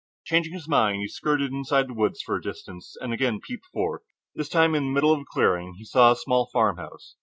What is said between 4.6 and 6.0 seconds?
in the middle of the clearing, he